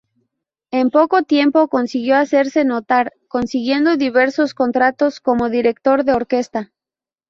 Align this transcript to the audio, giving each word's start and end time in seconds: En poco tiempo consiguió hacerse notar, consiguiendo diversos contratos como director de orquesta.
En 0.71 0.89
poco 0.89 1.21
tiempo 1.21 1.67
consiguió 1.67 2.15
hacerse 2.15 2.65
notar, 2.65 3.13
consiguiendo 3.27 3.97
diversos 3.97 4.55
contratos 4.55 5.19
como 5.19 5.49
director 5.51 6.03
de 6.05 6.13
orquesta. 6.13 6.71